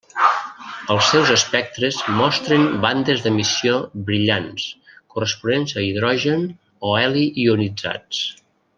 Els 0.93 1.09
seus 1.09 1.33
espectres 1.33 1.99
mostren 2.21 2.65
bandes 2.87 3.21
d'emissió 3.27 3.77
brillants, 4.09 4.67
corresponents 5.15 5.75
a 5.79 5.85
hidrogen 5.91 6.49
o 6.93 6.99
heli 7.05 7.27
ionitzats. 7.47 8.29